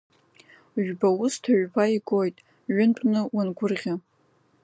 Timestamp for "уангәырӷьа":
3.35-3.95